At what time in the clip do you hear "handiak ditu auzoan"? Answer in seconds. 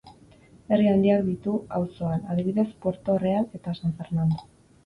0.91-2.25